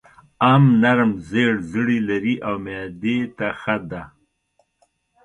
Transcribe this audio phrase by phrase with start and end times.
[0.51, 4.03] ام نرم زېړ زړي لري او معدې ته ښه ده.